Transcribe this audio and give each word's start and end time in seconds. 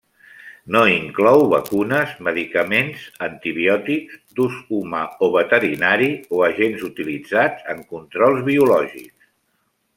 No 0.75 0.79
inclou 0.91 1.43
vacunes, 1.51 2.15
medicaments, 2.27 3.03
antibiòtics, 3.27 4.17
d'ús 4.39 4.57
humà 4.79 5.03
o 5.27 5.31
veterinari, 5.37 6.11
o 6.39 6.43
agents 6.51 6.89
utilitzats 6.91 7.73
en 7.75 7.87
controls 7.97 8.45
biològics. 8.53 9.33